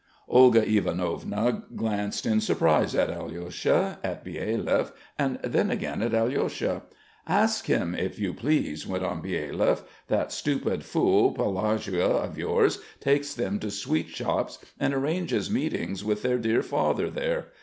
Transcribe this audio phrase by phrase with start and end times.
[0.29, 6.81] Olga Ivanovna glanced in surprise at Alyosha, at Byelyaev, and then again at Alyosha.
[7.27, 9.83] "Ask him, if you please," went on Byelyaev.
[10.07, 16.23] "That stupid fool Pelagueia of yours, takes them to sweet shops and arranges meetings with
[16.23, 17.49] their dear father there.